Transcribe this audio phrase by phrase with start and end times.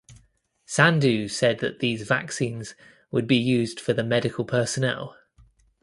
[0.65, 2.73] Sandu said that these vaccines
[3.11, 5.15] would be used for the medical personnel.